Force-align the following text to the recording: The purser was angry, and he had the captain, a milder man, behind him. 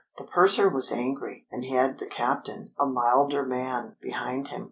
The 0.17 0.23
purser 0.23 0.67
was 0.67 0.91
angry, 0.91 1.45
and 1.51 1.63
he 1.63 1.75
had 1.75 1.99
the 1.99 2.07
captain, 2.07 2.71
a 2.79 2.87
milder 2.87 3.45
man, 3.45 3.97
behind 4.01 4.47
him. 4.47 4.59